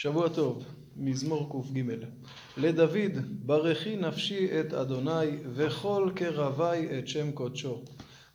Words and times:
שבוע 0.00 0.28
טוב, 0.28 0.64
מזמור 0.96 1.62
ק"ג. 1.72 1.90
לדוד, 2.56 3.12
ברכי 3.46 3.96
נפשי 3.96 4.60
את 4.60 4.72
אדוני, 4.72 5.36
וכל 5.54 6.10
קרבי 6.14 6.98
את 6.98 7.08
שם 7.08 7.32
קודשו. 7.32 7.84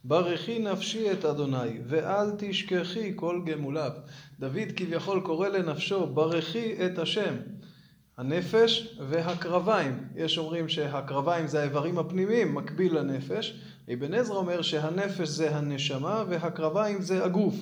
ברכי 0.04 0.60
נפשי 0.60 1.12
את 1.12 1.26
אדוני, 1.26 1.80
ואל 1.88 2.32
תשכחי 2.38 3.14
כל 3.16 3.42
גמוליו. 3.46 3.92
דוד 4.40 4.72
כביכול 4.76 5.22
קורא 5.22 5.48
לנפשו, 5.48 6.08
ברכי 6.08 6.86
את 6.86 7.00
השם. 7.00 7.36
הנפש 8.18 8.98
והקרביים. 9.10 10.08
יש 10.16 10.38
אומרים 10.38 10.70
שהקרביים 10.70 11.48
זה 11.48 11.60
האיברים 11.60 12.00
הפנימיים, 12.00 12.56
מקביל 12.56 12.98
לנפש. 12.98 13.60
אבן 13.94 14.14
עזרא 14.14 14.36
אומר 14.36 14.62
שהנפש 14.62 15.28
זה 15.28 15.56
הנשמה 15.56 16.24
והקרביים 16.30 17.02
זה 17.02 17.26
הגוף. 17.26 17.56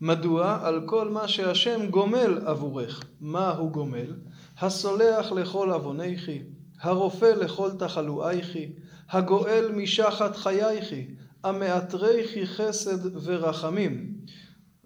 מדוע? 0.00 0.58
על 0.62 0.80
כל 0.86 1.08
מה 1.08 1.28
שהשם 1.28 1.90
גומל 1.90 2.38
עבורך. 2.46 3.04
מה 3.20 3.50
הוא 3.50 3.70
גומל? 3.70 4.14
הסולח 4.60 5.32
לכל 5.32 5.70
עוונייכי, 5.70 6.42
הרופא 6.80 7.24
לכל 7.24 7.70
תחלואייכי, 7.78 8.72
הגואל 9.10 9.72
משחת 9.76 10.36
חייכי, 10.36 11.06
המעטריכי 11.44 12.46
חסד 12.46 13.24
ורחמים. 13.24 14.14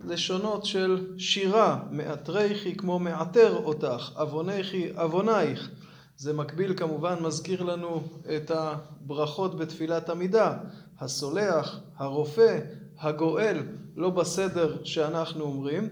לשונות 0.05 0.65
של 0.65 1.07
שירה, 1.19 1.83
מעטריכי 1.91 2.77
כמו 2.77 2.99
מעטר 2.99 3.57
אותך, 3.65 4.11
עוונייכי 4.17 4.91
עוונייך. 4.97 5.71
זה 6.17 6.33
מקביל 6.33 6.75
כמובן, 6.77 7.15
מזכיר 7.23 7.63
לנו 7.63 8.03
את 8.37 8.51
הברכות 8.51 9.57
בתפילת 9.57 10.11
עמידה. 10.11 10.59
הסולח, 11.01 11.81
הרופא, 11.97 12.59
הגואל, 13.03 13.63
לא 13.97 14.11
בסדר 14.11 14.77
שאנחנו 14.85 15.45
אומרים. 15.45 15.89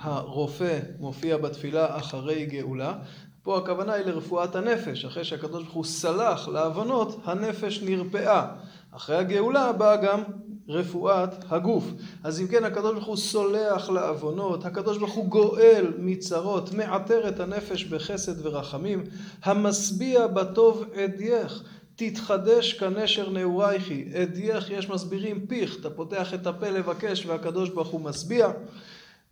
הרופא 0.00 0.78
מופיע 1.00 1.36
בתפילה 1.36 1.96
אחרי 1.96 2.46
גאולה. 2.46 2.94
פה 3.42 3.58
הכוונה 3.58 3.92
היא 3.92 4.06
לרפואת 4.06 4.56
הנפש. 4.56 5.04
אחרי 5.04 5.24
שהקדוש 5.24 5.62
ברוך 5.62 5.74
הוא 5.74 5.84
סלח 5.84 6.48
לעוונות, 6.48 7.20
הנפש 7.24 7.82
נרפאה. 7.82 8.46
אחרי 8.90 9.16
הגאולה 9.16 9.72
באה 9.72 9.96
גם 9.96 10.22
רפואת 10.68 11.30
הגוף. 11.50 11.84
אז 12.24 12.40
אם 12.40 12.46
כן, 12.46 12.64
הקדוש 12.64 12.92
ברוך 12.92 13.06
הוא 13.06 13.16
סולח 13.16 13.90
לעוונות, 13.90 14.64
הקדוש 14.64 14.98
ברוך 14.98 15.12
הוא 15.14 15.26
גואל 15.26 15.92
מצרות, 15.98 16.72
מעטר 16.72 17.28
את 17.28 17.40
הנפש 17.40 17.84
בחסד 17.84 18.46
ורחמים, 18.46 19.04
המשביע 19.42 20.26
בטוב 20.26 20.84
אדייך. 20.94 21.62
תתחדש 21.96 22.72
כנשר 22.72 23.30
נעורייכי, 23.30 24.04
אדייך 24.22 24.70
יש 24.70 24.88
מסבירים 24.88 25.46
פיך, 25.46 25.76
אתה 25.80 25.90
פותח 25.90 26.34
את 26.34 26.46
הפה 26.46 26.70
לבקש 26.70 27.26
והקדוש 27.26 27.68
ברוך 27.68 27.88
הוא 27.88 28.00
משביע. 28.00 28.50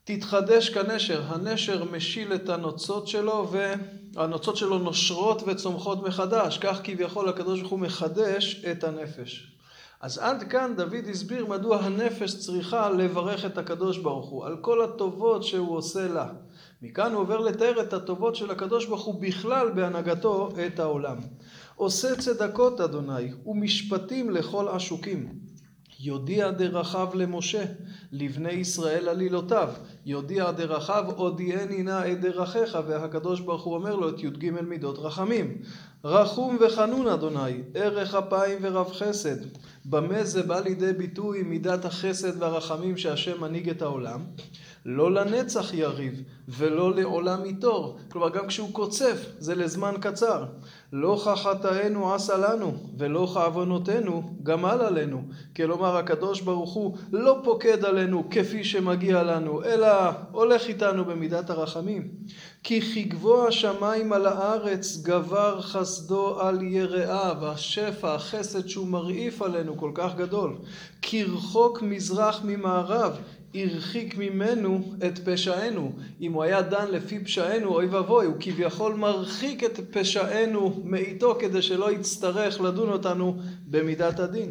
תתחדש 0.05 0.71
כנשר, 0.71 1.23
הנשר 1.29 1.85
משיל 1.85 2.35
את 2.35 2.49
הנוצות 2.49 3.09
שלו 3.09 3.53
והנוצות 4.15 4.57
שלו 4.57 4.79
נושרות 4.79 5.43
וצומחות 5.47 6.03
מחדש, 6.03 6.59
כך 6.59 6.81
כביכול 6.85 7.29
הקדוש 7.29 7.61
ברוך 7.61 7.71
הוא 7.73 7.79
מחדש 7.79 8.65
את 8.71 8.85
הנפש. 8.85 9.51
אז 10.01 10.19
עד 10.19 10.43
כאן 10.43 10.75
דוד 10.77 11.09
הסביר 11.11 11.47
מדוע 11.47 11.77
הנפש 11.77 12.39
צריכה 12.39 12.91
לברך 12.91 13.45
את 13.45 13.59
הקדוש 13.59 13.99
ברוך 13.99 14.29
הוא 14.29 14.47
על 14.47 14.57
כל 14.61 14.85
הטובות 14.85 15.45
שהוא 15.45 15.77
עושה 15.77 16.09
לה. 16.09 16.29
מכאן 16.83 17.13
הוא 17.13 17.21
עובר 17.21 17.39
לתאר 17.39 17.81
את 17.81 17.93
הטובות 17.93 18.37
של 18.37 18.51
הקדוש 18.51 18.87
ברוך 18.87 19.05
הוא 19.05 19.23
בכלל 19.23 19.71
בהנהגתו 19.71 20.49
את 20.67 20.81
העולם. 20.81 21.17
עושה 21.81 22.17
צדקות 22.17 22.81
אדוני 22.81 23.33
ומשפטים 23.47 24.31
לכל 24.31 24.69
עשוקים. 24.69 25.29
יודיע 26.01 26.51
דרכיו 26.51 27.09
למשה, 27.15 27.65
לבני 28.13 28.53
ישראל 28.53 29.09
עלילותיו. 29.09 29.69
יודיע 30.07 30.51
דרכיו, 30.51 31.05
הודיעני 31.17 31.83
נא 31.83 32.13
את 32.13 32.21
דרכיך, 32.21 32.79
והקדוש 32.87 33.41
ברוך 33.41 33.63
הוא 33.63 33.75
אומר 33.75 33.97
לו 33.97 34.09
את 34.09 34.23
י"ג 34.23 34.51
מידות 34.51 34.99
רחמים. 34.99 35.63
רחום 36.05 36.59
וחנון 36.61 37.07
אדוני, 37.07 37.63
ערך 37.75 38.15
אפיים 38.15 38.59
ורב 38.63 38.93
חסד. 38.93 39.37
במה 39.85 40.25
זה 40.25 40.43
בא 40.43 40.61
לידי 40.61 40.93
ביטוי 40.93 41.43
מידת 41.43 41.85
החסד 41.85 42.43
והרחמים 42.43 42.97
שהשם 42.97 43.41
מנהיג 43.41 43.69
את 43.69 43.83
העולם? 43.83 44.21
לא 44.85 45.13
לנצח 45.13 45.75
יריב, 45.75 46.23
ולא 46.49 46.95
לעולם 46.95 47.47
יתור. 47.47 47.99
כלומר, 48.09 48.29
גם 48.29 48.47
כשהוא 48.47 48.73
קוצף, 48.73 49.27
זה 49.39 49.55
לזמן 49.55 49.95
קצר. 50.01 50.45
לא 50.93 51.23
כחטאינו 51.25 52.15
עשה 52.15 52.37
לנו, 52.37 52.73
ולא 52.99 53.31
כעוונותינו 53.35 54.35
גמל 54.43 54.81
עלינו. 54.81 55.23
כלומר, 55.57 55.97
הקדוש 55.97 56.41
ברוך 56.41 56.73
הוא 56.73 56.97
לא 57.13 57.41
פוקד 57.45 57.85
עלינו 57.85 58.25
כפי 58.31 58.65
שמגיע 58.65 59.23
לנו, 59.23 59.65
אלא 59.65 59.89
הולך 60.33 60.69
איתנו 60.69 61.05
במידת 61.05 61.51
הרחמים. 61.51 62.09
כי 62.63 62.81
כגבוה 62.81 63.49
השמיים 63.49 64.13
על 64.13 64.27
הארץ 64.27 64.97
גבר 65.03 65.61
חסדו 65.61 66.41
על 66.41 66.63
יראיו, 66.63 67.37
השפע, 67.43 68.15
החסד 68.15 68.67
שהוא 68.67 68.89
מרעיף 68.89 69.43
עלינו 69.43 69.77
כל 69.77 69.91
כך 69.95 70.15
גדול. 70.17 70.57
כרחוק 71.03 71.83
מזרח 71.83 72.41
ממערב, 72.45 73.17
הרחיק 73.55 74.19
ממנו 74.19 74.81
את 75.07 75.19
פשענו. 75.19 75.93
אם 76.21 76.33
הוא 76.33 76.43
היה 76.43 76.63
דן 76.63 76.91
לפי 76.91 77.19
פשענו, 77.25 77.75
אוי 77.75 77.87
ואבוי, 77.87 78.27
הוא 78.27 78.35
כביכול 78.41 78.95
מרחיק 78.95 79.65
את 79.65 79.81
פשענו 79.91 80.83
מאיתו 80.85 81.37
כדי 81.41 81.63
שלא 81.63 81.93
יצטרך 81.93 82.61
לדון 82.61 82.89
אותנו 82.89 83.37
במידת 83.67 84.21
הדין. 84.21 84.51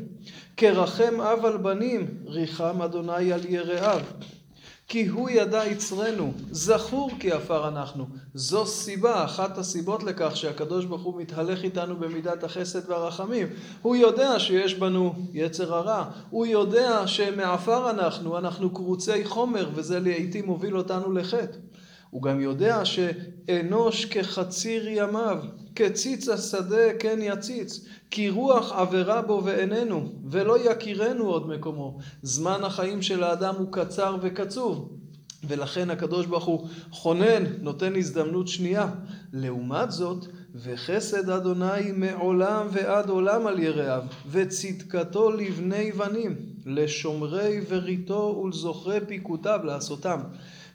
כרחם 0.58 1.22
אב 1.22 1.46
על 1.46 1.58
בנים, 1.58 2.08
ריחם 2.26 2.82
אדוני 2.82 3.34
על 3.34 3.42
יראיו. 3.50 4.02
כי 4.90 5.08
הוא 5.08 5.30
ידע 5.30 5.66
יצרנו, 5.66 6.34
זכור 6.52 7.12
כי 7.20 7.32
עפר 7.32 7.68
אנחנו. 7.68 8.08
זו 8.34 8.66
סיבה, 8.66 9.26
אחת 9.26 9.58
הסיבות 9.58 10.04
לכך 10.04 10.38
שהקדוש 10.38 10.86
ברוך 10.86 11.02
הוא 11.02 11.22
מתהלך 11.22 11.64
איתנו 11.64 11.96
במידת 11.96 12.44
החסד 12.44 12.90
והרחמים. 12.90 13.48
הוא 13.82 13.96
יודע 13.96 14.40
שיש 14.40 14.76
בנו 14.76 15.14
יצר 15.34 15.76
הרע, 15.76 16.06
הוא 16.30 16.46
יודע 16.46 17.08
שמעפר 17.08 17.90
אנחנו, 17.90 18.38
אנחנו 18.38 18.70
קרוצי 18.70 19.26
חומר, 19.26 19.70
וזה 19.76 20.00
לעיתים 20.00 20.46
מוביל 20.46 20.78
אותנו 20.78 21.12
לחטא. 21.12 21.58
הוא 22.10 22.22
גם 22.22 22.42
יודע 22.42 22.86
שאנוש 22.86 24.06
כחציר 24.06 24.88
ימיו, 24.88 25.38
כציץ 25.76 26.30
השדה 26.30 26.94
כן 27.00 27.20
יציץ, 27.22 27.86
כי 28.12 28.30
רוח 28.30 28.72
עבירה 28.72 29.22
בו 29.22 29.42
ואיננו, 29.46 30.10
ולא 30.30 30.72
יכירנו 30.72 31.26
עוד 31.26 31.48
מקומו. 31.48 31.98
זמן 32.22 32.64
החיים 32.64 33.02
של 33.02 33.24
האדם 33.24 33.56
הוא 33.58 33.68
קצר 33.72 34.18
וקצוב, 34.22 34.90
ולכן 35.48 35.90
הקדוש 35.90 36.26
ברוך 36.26 36.46
הוא 36.46 36.68
חונן, 36.92 37.44
נותן 37.62 37.96
הזדמנות 37.96 38.48
שנייה. 38.48 38.88
לעומת 39.34 39.92
זאת, 39.92 40.26
וחסד 40.56 41.30
אדוני 41.30 41.92
מעולם 41.96 42.68
ועד 42.72 43.10
עולם 43.10 43.48
על 43.48 43.60
יראיו, 43.60 44.04
וצדקתו 44.32 45.32
לבני 45.32 45.92
בנים, 45.92 46.36
לשומרי 46.66 47.60
וריתו 47.70 48.42
ולזוכרי 48.44 49.00
פיקותיו 49.08 49.60
לעשותם. 49.64 50.20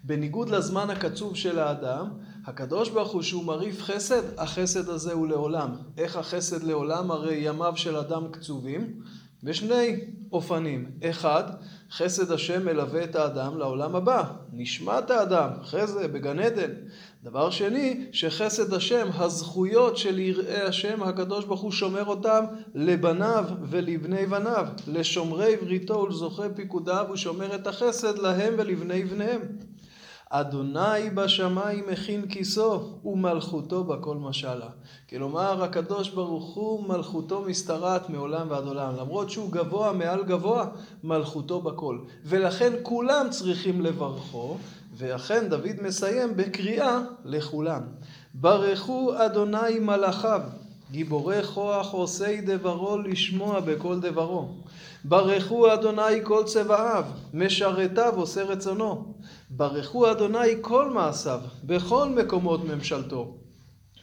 בניגוד 0.06 0.48
לזמן 0.48 0.90
הקצוב 0.90 1.36
של 1.36 1.58
האדם, 1.58 2.08
הקדוש 2.46 2.90
ברוך 2.90 3.12
הוא 3.12 3.22
שהוא 3.22 3.44
מרעיף 3.44 3.82
חסד, 3.82 4.38
החסד 4.38 4.88
הזה 4.88 5.12
הוא 5.12 5.28
לעולם. 5.28 5.70
איך 5.98 6.16
החסד 6.16 6.62
לעולם? 6.62 7.10
הרי 7.10 7.34
ימיו 7.34 7.72
של 7.76 7.96
אדם 7.96 8.28
קצובים 8.30 9.00
בשני 9.42 10.00
אופנים. 10.32 10.90
אחד, 11.04 11.44
חסד 11.90 12.32
השם 12.32 12.64
מלווה 12.64 13.04
את 13.04 13.16
האדם 13.16 13.58
לעולם 13.58 13.96
הבא, 13.96 14.24
נשמת 14.52 15.10
האדם, 15.10 15.50
אחרי 15.60 15.86
זה 15.86 16.08
בגן 16.08 16.38
עדן. 16.38 16.70
דבר 17.22 17.50
שני, 17.50 18.06
שחסד 18.12 18.74
השם, 18.74 19.08
הזכויות 19.14 19.96
של 19.96 20.18
יראי 20.18 20.60
השם, 20.60 21.02
הקדוש 21.02 21.44
ברוך 21.44 21.60
הוא 21.60 21.72
שומר 21.72 22.04
אותם 22.04 22.44
לבניו 22.74 23.44
ולבני 23.62 24.26
בניו, 24.26 24.66
לשומרי 24.86 25.56
בריתו 25.56 25.94
ולזוכרי 25.94 26.48
פיקודיו, 26.54 27.04
הוא 27.08 27.16
שומר 27.16 27.54
את 27.54 27.66
החסד 27.66 28.18
להם 28.18 28.54
ולבני 28.58 29.04
בניהם. 29.04 29.40
אדוני 30.30 31.10
בשמיים 31.14 31.84
מכין 31.92 32.26
כיסו 32.28 32.80
ומלכותו 33.04 33.84
בכל 33.84 34.16
משלה. 34.16 34.68
כלומר 35.10 35.64
הקדוש 35.64 36.08
ברוך 36.10 36.54
הוא 36.54 36.88
מלכותו 36.88 37.40
משתרעת 37.40 38.10
מעולם 38.10 38.46
ועד 38.50 38.66
עולם. 38.66 38.96
למרות 38.96 39.30
שהוא 39.30 39.52
גבוה 39.52 39.92
מעל 39.92 40.24
גבוה, 40.24 40.66
מלכותו 41.04 41.60
בכל. 41.60 41.98
ולכן 42.24 42.72
כולם 42.82 43.26
צריכים 43.30 43.80
לברכו, 43.80 44.56
ואכן 44.96 45.48
דוד 45.48 45.76
מסיים 45.82 46.36
בקריאה 46.36 47.00
לכולם. 47.24 47.82
ברכו 48.34 49.12
אדוני 49.16 49.78
מלאכיו, 49.80 50.40
גיבורי 50.90 51.44
כוח 51.44 51.92
עושי 51.92 52.40
דברו 52.40 52.98
לשמוע 52.98 53.60
בכל 53.60 54.00
דברו. 54.00 54.48
ברכו 55.04 55.72
אדוני 55.72 56.22
כל 56.22 56.44
צבאיו, 56.44 57.04
משרתיו 57.34 58.12
עושה 58.16 58.42
רצונו. 58.42 59.14
ברכו 59.56 60.10
אדוני 60.10 60.56
כל 60.60 60.90
מעשיו, 60.90 61.40
בכל 61.64 62.08
מקומות 62.08 62.64
ממשלתו. 62.64 63.36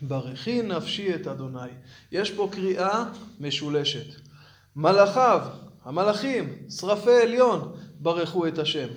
ברכי 0.01 0.62
נפשי 0.62 1.15
את 1.15 1.27
אדוני. 1.27 1.69
יש 2.12 2.31
פה 2.31 2.50
קריאה 2.51 3.03
משולשת. 3.39 4.15
מלאכיו, 4.75 5.42
המלאכים, 5.86 6.53
שרפי 6.69 7.21
עליון, 7.21 7.71
ברכו 8.00 8.48
את 8.48 8.59
השם. 8.59 8.88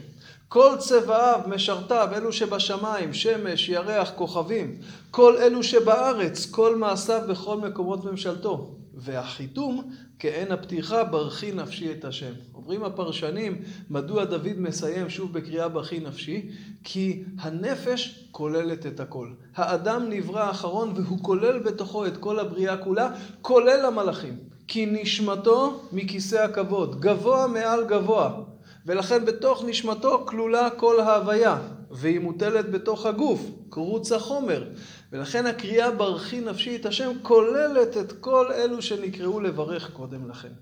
כל 0.49 0.77
צבאיו, 0.79 1.41
משרתיו, 1.47 2.09
אלו 2.17 2.33
שבשמיים, 2.33 3.15
שמש, 3.15 3.69
ירח, 3.69 4.13
כוכבים, 4.17 4.77
כל 5.11 5.37
אלו 5.37 5.63
שבארץ, 5.63 6.51
כל 6.51 6.77
מעשיו 6.77 7.23
בכל 7.29 7.57
מקומות 7.57 8.05
ממשלתו. 8.05 8.75
והחיתום 8.97 9.91
כעין 10.19 10.53
הפתיחה, 10.53 11.05
ברכי 11.05 11.53
נפשי 11.53 11.93
את 11.93 12.05
השם. 12.05 12.33
אומרים 12.55 12.85
הפרשנים, 12.85 13.63
מדוע 13.91 14.25
דוד 14.25 14.53
מסיים 14.57 15.11
שוב 15.11 15.33
בקריאה 15.33 15.69
ברכי 15.69 16.01
נפשי? 16.01 16.49
כי 16.85 17.23
הנפש 17.39 18.29
כוללת 18.31 18.87
את 18.87 19.01
הכל. 19.01 19.29
האדם 19.57 20.09
נברא 20.09 20.51
אחרון 20.51 20.93
והוא 20.97 21.19
כולל 21.23 21.59
בתוכו 21.59 22.07
את 22.07 22.17
כל 22.17 22.39
הבריאה 22.39 22.77
כולה, 22.77 23.11
כולל 23.43 23.85
המלאכים. 23.85 24.39
כי 24.69 24.87
נשמתו 24.87 25.81
מכיסא 25.93 26.37
הכבוד, 26.37 27.01
גבוה 27.01 27.47
מעל 27.47 27.85
גבוה. 27.87 28.45
ולכן 28.87 29.25
בתוך 29.25 29.65
נשמתו 29.65 30.25
כלולה 30.27 30.71
כל 30.71 31.01
ההוויה, 31.01 31.59
והיא 31.91 32.19
מוטלת 32.19 32.71
בתוך 32.71 33.07
הגוף, 33.07 33.41
קרוץ 33.71 34.13
החומר. 34.13 34.65
ולכן 35.13 35.47
הקריאה 35.47 35.91
ברכי 35.91 36.41
נפשי 36.41 36.77
את 36.77 36.87
השם 36.87 37.11
כוללת 37.23 37.97
את 37.97 38.13
כל 38.13 38.53
אלו 38.53 38.83
שנקראו 38.83 39.41
לברך 39.41 39.91
קודם 39.93 40.31
לכן. 40.31 40.53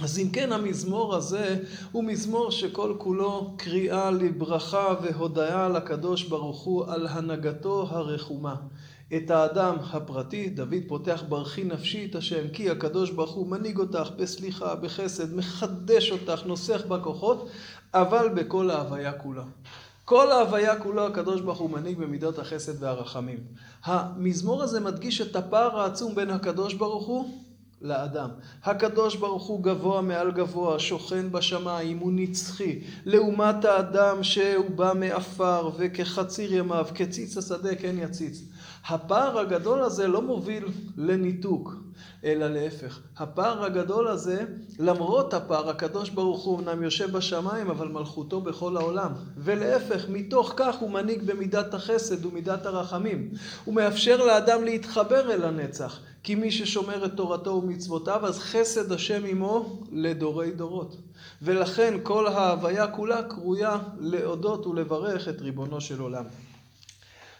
אז 0.00 0.18
אם 0.18 0.28
כן 0.32 0.52
המזמור 0.52 1.14
הזה 1.14 1.58
הוא 1.92 2.04
מזמור 2.04 2.50
שכל 2.50 2.94
כולו 2.98 3.54
קריאה 3.56 4.10
לברכה 4.10 4.94
והודיה 5.02 5.68
לקדוש 5.68 6.22
ברוך 6.22 6.62
הוא 6.62 6.84
על 6.86 7.06
הנהגתו 7.06 7.86
הרחומה. 7.90 8.54
את 9.16 9.30
האדם 9.30 9.76
הפרטי, 9.92 10.48
דוד 10.48 10.74
פותח 10.88 11.22
ברכי 11.28 11.64
נפשי 11.64 12.06
את 12.10 12.14
השם, 12.14 12.48
כי 12.52 12.70
הקדוש 12.70 13.10
ברוך 13.10 13.32
הוא 13.32 13.46
מנהיג 13.46 13.78
אותך 13.78 14.10
בסליחה, 14.16 14.74
בחסד, 14.74 15.34
מחדש 15.34 16.12
אותך, 16.12 16.46
נוסח 16.46 16.82
בכוחות, 16.88 17.48
אבל 17.94 18.28
בכל 18.28 18.70
ההוויה 18.70 19.12
כולה. 19.12 19.42
כל 20.04 20.32
ההוויה 20.32 20.80
כולו 20.80 21.06
הקדוש 21.06 21.40
ברוך 21.40 21.58
הוא 21.58 21.70
מנהיג 21.70 21.98
במידות 21.98 22.38
החסד 22.38 22.82
והרחמים. 22.82 23.38
המזמור 23.84 24.62
הזה 24.62 24.80
מדגיש 24.80 25.20
את 25.20 25.36
הפער 25.36 25.80
העצום 25.80 26.14
בין 26.14 26.30
הקדוש 26.30 26.74
ברוך 26.74 27.06
הוא 27.06 27.43
לאדם. 27.84 28.28
הקדוש 28.64 29.16
ברוך 29.16 29.46
הוא 29.46 29.62
גבוה 29.62 30.00
מעל 30.00 30.32
גבוה, 30.32 30.78
שוכן 30.78 31.32
בשמיים, 31.32 31.98
הוא 31.98 32.12
נצחי. 32.14 32.80
לעומת 33.04 33.64
האדם 33.64 34.22
שהוא 34.22 34.70
בא 34.70 34.92
מעפר 34.96 35.70
וכחציר 35.76 36.54
ימיו, 36.54 36.86
כציץ 36.94 37.36
השדה 37.36 37.74
כן 37.74 37.94
יציץ. 37.98 38.42
הפער 38.88 39.38
הגדול 39.38 39.82
הזה 39.82 40.08
לא 40.08 40.22
מוביל 40.22 40.64
לניתוק, 40.96 41.74
אלא 42.24 42.48
להפך. 42.48 43.00
הפער 43.16 43.64
הגדול 43.64 44.08
הזה, 44.08 44.44
למרות 44.78 45.34
הפער, 45.34 45.70
הקדוש 45.70 46.10
ברוך 46.10 46.44
הוא 46.44 46.58
אמנם 46.58 46.82
יושב 46.82 47.16
בשמיים, 47.16 47.70
אבל 47.70 47.88
מלכותו 47.88 48.40
בכל 48.40 48.76
העולם. 48.76 49.12
ולהפך, 49.38 50.04
מתוך 50.08 50.52
כך 50.56 50.76
הוא 50.76 50.90
מנהיג 50.90 51.22
במידת 51.22 51.74
החסד 51.74 52.26
ומידת 52.26 52.66
הרחמים. 52.66 53.30
הוא 53.64 53.74
מאפשר 53.74 54.24
לאדם 54.24 54.64
להתחבר 54.64 55.32
אל 55.32 55.44
הנצח. 55.44 56.00
כי 56.22 56.34
מי 56.34 56.50
ששומר 56.50 57.04
את 57.04 57.12
תורתו 57.16 57.50
ומצוותיו, 57.50 58.26
אז 58.26 58.38
חסד 58.38 58.92
השם 58.92 59.24
עמו 59.24 59.82
לדורי 59.92 60.50
דורות. 60.50 60.96
ולכן 61.42 61.94
כל 62.02 62.26
ההוויה 62.26 62.86
כולה 62.86 63.22
קרויה 63.22 63.78
להודות 64.00 64.66
ולברך 64.66 65.28
את 65.28 65.40
ריבונו 65.40 65.80
של 65.80 66.00
עולם. 66.00 66.24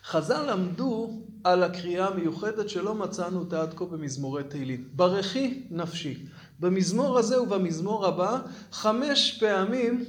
חז"ל 0.07 0.53
למדו 0.53 1.11
על 1.45 1.63
הקריאה 1.63 2.07
המיוחדת 2.07 2.69
שלא 2.69 2.95
מצאנו 2.95 3.39
אותה 3.39 3.63
עד 3.63 3.75
כה 3.75 3.85
במזמורי 3.85 4.45
תהילים. 4.45 4.89
ברכי 4.93 5.63
נפשי. 5.71 6.27
במזמור 6.61 7.19
הזה 7.19 7.43
ובמזמור 7.43 8.07
הבא, 8.07 8.39
חמש 8.73 9.39
פעמים 9.41 10.05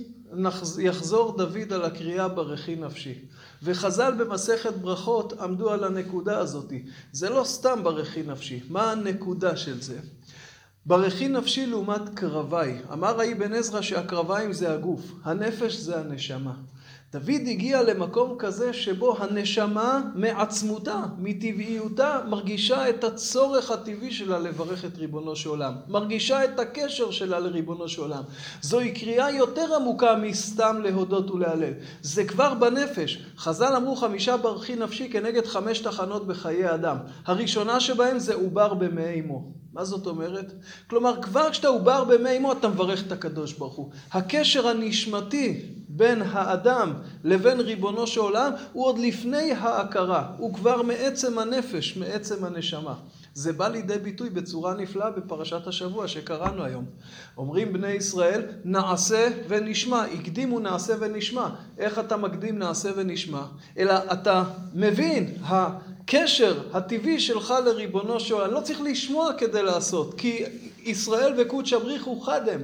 יחזור 0.80 1.38
דוד 1.38 1.74
על 1.74 1.86
הקריאה 1.86 2.28
ברכי 2.28 2.76
נפשי. 2.76 3.14
וחז"ל 3.64 4.14
במסכת 4.18 4.74
ברכות 4.74 5.34
עמדו 5.34 5.72
על 5.72 5.84
הנקודה 5.84 6.38
הזאת. 6.38 6.74
זה 7.12 7.30
לא 7.30 7.44
סתם 7.44 7.80
ברכי 7.84 8.24
נפשי. 8.24 8.60
מה 8.70 8.92
הנקודה 8.92 9.58
של 9.58 9.82
זה? 9.82 10.00
ברכי 10.86 11.28
נפשי 11.28 11.66
לעומת 11.66 12.02
קרבי. 12.14 12.74
אמר 12.94 13.20
האבן 13.20 13.54
עזרא 13.54 13.82
שהקרביים 13.82 14.54
זה 14.54 14.74
הגוף, 14.74 15.12
הנפש 15.24 15.76
זה 15.76 16.00
הנשמה. 16.00 16.54
דוד 17.16 17.42
הגיע 17.48 17.84
למקום 17.84 18.36
כזה 18.40 18.74
שבו 18.74 19.18
הנשמה 19.20 20.02
מעצמותה, 20.16 21.04
מטבעיותה, 21.18 22.20
מרגישה 22.30 22.90
את 22.90 23.04
הצורך 23.04 23.72
הטבעי 23.72 24.12
שלה 24.12 24.40
לברך 24.40 24.86
את 24.86 24.98
ריבונו 24.98 25.36
של 25.36 25.50
עולם. 25.50 25.74
מרגישה 25.88 26.44
את 26.46 26.60
הקשר 26.60 27.12
שלה 27.12 27.40
לריבונו 27.40 27.88
של 27.88 28.02
עולם. 28.02 28.24
זוהי 28.62 28.92
קריאה 28.92 29.32
יותר 29.32 29.76
עמוקה 29.76 30.16
מסתם 30.16 30.82
להודות 30.84 31.32
ולהלל. 31.32 31.74
זה 32.02 32.26
כבר 32.26 32.54
בנפש. 32.54 33.20
חז"ל 33.38 33.76
אמרו 33.76 33.96
חמישה 33.96 34.38
ברכי 34.38 34.76
נפשי 34.76 35.10
כנגד 35.10 35.46
חמש 35.46 35.80
תחנות 35.80 36.28
בחיי 36.28 36.74
אדם. 36.74 36.98
הראשונה 37.26 37.80
שבהם 37.80 38.20
זה 38.20 38.34
עובר 38.34 38.74
במי 38.74 39.20
אמו. 39.20 39.52
מה 39.74 39.86
זאת 39.86 40.08
אומרת? 40.08 40.54
כלומר, 40.90 41.22
כבר 41.22 41.52
כשאתה 41.52 41.68
עובר 41.68 42.04
במי 42.04 42.38
אמו 42.38 42.52
אתה 42.52 42.68
מברך 42.68 43.08
את 43.08 43.12
הקדוש 43.12 43.54
ברוך 43.54 43.76
הוא. 43.76 43.90
הקשר 44.12 44.68
הנשמתי 44.68 45.76
בין 45.98 46.22
האדם 46.22 46.94
לבין 47.24 47.60
ריבונו 47.60 48.08
של 48.08 48.20
עולם 48.20 48.52
הוא 48.74 48.86
עוד 48.86 49.00
לפני 49.00 49.52
ההכרה, 49.52 50.28
הוא 50.38 50.54
כבר 50.54 50.82
מעצם 50.82 51.40
הנפש, 51.40 51.98
מעצם 51.98 52.44
הנשמה. 52.44 52.94
זה 53.34 53.54
בא 53.54 53.68
לידי 53.68 53.98
ביטוי 53.98 54.30
בצורה 54.30 54.74
נפלאה 54.74 55.12
בפרשת 55.12 55.68
השבוע 55.68 56.08
שקראנו 56.08 56.64
היום. 56.64 56.86
אומרים 57.38 57.74
בני 57.74 57.92
ישראל, 57.92 58.42
נעשה 58.66 59.28
ונשמע. 59.48 60.04
הקדימו 60.04 60.60
נעשה 60.60 60.94
ונשמע. 61.00 61.50
איך 61.78 62.00
אתה 62.00 62.18
מקדים 62.18 62.60
נעשה 62.60 62.90
ונשמע? 62.96 63.42
אלא 63.78 63.94
אתה 64.12 64.44
מבין, 64.74 65.34
הקשר 65.44 66.60
הטבעי 66.74 67.20
שלך 67.20 67.54
לריבונו 67.66 68.20
של 68.20 68.34
עולם. 68.34 68.54
לא 68.54 68.62
צריך 68.62 68.82
לשמוע 68.82 69.34
כדי 69.38 69.64
לעשות, 69.64 70.14
כי 70.14 70.44
ישראל 70.86 71.34
וקודש 71.38 71.74
הבריחו 71.74 72.20
חדם. 72.20 72.60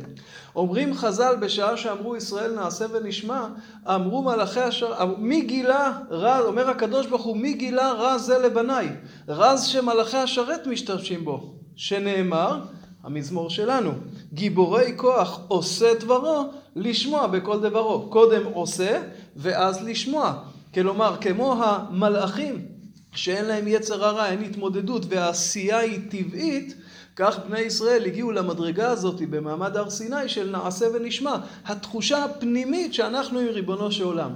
אומרים 0.55 0.93
חז"ל 0.93 1.35
בשעה 1.39 1.77
שאמרו 1.77 2.15
ישראל 2.15 2.55
נעשה 2.55 2.85
ונשמע, 2.91 3.47
אמרו 3.87 4.21
מלאכי 4.21 4.59
השרת, 4.59 4.97
מי 5.17 5.41
גילה 5.41 5.99
רז, 6.09 6.45
אומר 6.45 6.69
הקדוש 6.69 7.07
ברוך 7.07 7.23
הוא, 7.23 7.37
מי 7.37 7.53
גילה 7.53 7.91
רז 7.91 8.21
זה 8.21 8.37
לבניי? 8.37 8.89
רז 9.27 9.65
שמלאכי 9.65 10.17
השרת 10.17 10.67
משתמשים 10.67 11.25
בו, 11.25 11.53
שנאמר, 11.75 12.59
המזמור 13.03 13.49
שלנו, 13.49 13.91
גיבורי 14.33 14.93
כוח 14.95 15.39
עושה 15.47 15.93
דברו, 15.99 16.49
לשמוע 16.75 17.27
בכל 17.27 17.59
דברו. 17.59 18.07
קודם 18.09 18.41
עושה, 18.53 19.01
ואז 19.35 19.83
לשמוע. 19.83 20.33
כלומר, 20.73 21.15
כמו 21.21 21.63
המלאכים, 21.63 22.65
שאין 23.13 23.45
להם 23.45 23.67
יצר 23.67 24.05
הרע, 24.05 24.29
אין 24.29 24.41
התמודדות, 24.41 25.05
והעשייה 25.09 25.79
היא 25.79 25.99
טבעית, 26.09 26.75
כך 27.15 27.39
בני 27.47 27.59
ישראל 27.59 28.05
הגיעו 28.05 28.31
למדרגה 28.31 28.89
הזאת 28.89 29.21
במעמד 29.29 29.77
הר 29.77 29.89
סיני 29.89 30.29
של 30.29 30.49
נעשה 30.49 30.85
ונשמע. 30.93 31.37
התחושה 31.65 32.25
הפנימית 32.25 32.93
שאנחנו 32.93 33.39
עם 33.39 33.47
ריבונו 33.47 33.91
של 33.91 34.03
עולם. 34.03 34.31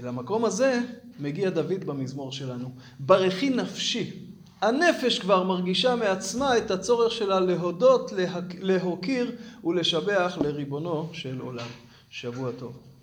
אל 0.00 0.08
המקום 0.08 0.44
הזה 0.44 0.80
מגיע 1.20 1.50
דוד 1.50 1.84
במזמור 1.86 2.32
שלנו. 2.32 2.70
ברכי 2.98 3.50
נפשי. 3.50 4.10
הנפש 4.60 5.18
כבר 5.18 5.44
מרגישה 5.44 5.96
מעצמה 5.96 6.58
את 6.58 6.70
הצורך 6.70 7.12
שלה 7.12 7.40
להודות, 7.40 8.12
להוקיר 8.60 9.32
ולשבח 9.64 10.38
לריבונו 10.40 11.08
של 11.12 11.40
עולם. 11.40 11.66
שבוע 12.10 12.50
טוב. 12.58 12.89